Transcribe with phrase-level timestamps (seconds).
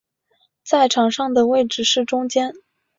[0.63, 2.55] 在场上的位置是中坚。